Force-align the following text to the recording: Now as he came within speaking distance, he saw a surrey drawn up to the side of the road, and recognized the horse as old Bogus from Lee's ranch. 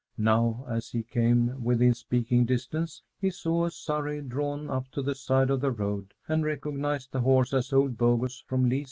Now 0.17 0.65
as 0.67 0.89
he 0.89 1.03
came 1.03 1.63
within 1.63 1.93
speaking 1.93 2.45
distance, 2.45 3.03
he 3.19 3.29
saw 3.29 3.65
a 3.65 3.69
surrey 3.69 4.19
drawn 4.23 4.67
up 4.67 4.87
to 4.93 5.03
the 5.03 5.13
side 5.13 5.51
of 5.51 5.61
the 5.61 5.69
road, 5.69 6.15
and 6.27 6.43
recognized 6.43 7.11
the 7.11 7.21
horse 7.21 7.53
as 7.53 7.71
old 7.71 7.99
Bogus 7.99 8.39
from 8.47 8.63
Lee's 8.63 8.69
ranch. 8.71 8.79